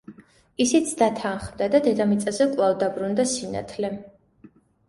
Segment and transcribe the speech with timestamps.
[0.63, 3.93] ისიც დათანხმდა და დედამიწაზე კვლავ დაბრუნდა სინათლე.